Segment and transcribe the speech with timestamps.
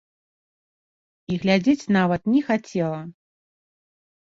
[1.33, 3.01] І глядзець нават не хацела.